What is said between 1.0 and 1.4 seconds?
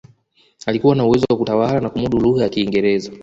uwezo wa